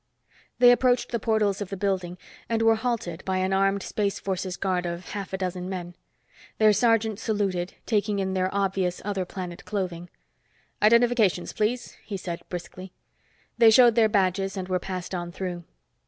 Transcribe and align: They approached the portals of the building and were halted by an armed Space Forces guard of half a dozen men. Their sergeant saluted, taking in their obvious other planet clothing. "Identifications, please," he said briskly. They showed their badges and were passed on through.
They 0.57 0.71
approached 0.71 1.11
the 1.11 1.19
portals 1.19 1.61
of 1.61 1.69
the 1.69 1.77
building 1.77 2.17
and 2.49 2.63
were 2.63 2.73
halted 2.73 3.23
by 3.23 3.37
an 3.37 3.53
armed 3.53 3.83
Space 3.83 4.19
Forces 4.19 4.57
guard 4.57 4.87
of 4.87 5.09
half 5.09 5.31
a 5.31 5.37
dozen 5.37 5.69
men. 5.69 5.95
Their 6.57 6.73
sergeant 6.73 7.19
saluted, 7.19 7.75
taking 7.85 8.17
in 8.17 8.33
their 8.33 8.49
obvious 8.51 9.03
other 9.05 9.25
planet 9.25 9.63
clothing. 9.63 10.09
"Identifications, 10.81 11.53
please," 11.53 11.97
he 12.03 12.17
said 12.17 12.41
briskly. 12.49 12.93
They 13.59 13.69
showed 13.69 13.93
their 13.93 14.09
badges 14.09 14.57
and 14.57 14.67
were 14.67 14.79
passed 14.79 15.13
on 15.13 15.31
through. 15.31 15.65